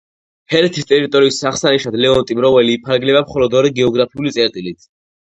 ჰერეთის 0.51 0.85
ტერიტორიის 0.91 1.35
აღსანიშნად 1.49 1.97
ლეონტი 2.05 2.37
მროველი 2.39 2.73
იფარგლება 2.77 3.21
მხოლოდ 3.27 3.57
ორი 3.59 3.71
გეოგრაფიული 3.81 4.33
წერტილით. 4.39 4.89